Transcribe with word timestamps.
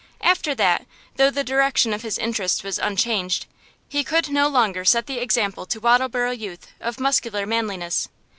After 0.21 0.55
that, 0.55 0.87
though 1.17 1.29
the 1.29 1.43
direction 1.43 1.93
of 1.93 2.01
his 2.01 2.17
interests 2.17 2.63
was 2.63 2.79
unchanged, 2.79 3.45
he 3.87 4.03
could 4.03 4.29
no 4.29 4.47
longer 4.47 4.83
set 4.83 5.05
the 5.05 5.19
example 5.19 5.67
to 5.67 5.79
Wattleborough 5.79 6.39
youth 6.39 6.65
of 6.79 6.99
muscular 6.99 7.45
manliness. 7.45 8.09